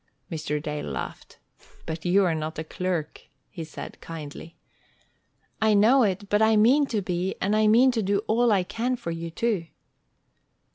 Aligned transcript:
Mr. 0.31 0.59
Dale 0.59 0.87
laughed. 0.87 1.37
"But 1.85 2.05
you 2.05 2.25
are 2.25 2.33
not 2.33 2.57
a 2.57 2.63
clerk," 2.63 3.27
he 3.51 3.63
said, 3.63 4.01
kindly. 4.01 4.57
"I 5.61 5.75
know 5.75 6.01
it, 6.01 6.27
but 6.27 6.41
I 6.41 6.55
mean 6.57 6.87
to 6.87 7.03
be, 7.03 7.35
and 7.39 7.55
I 7.55 7.67
mean 7.67 7.91
to 7.91 8.01
do 8.01 8.23
all 8.25 8.51
I 8.51 8.63
can 8.63 8.95
for 8.95 9.11
you, 9.11 9.29
too." 9.29 9.67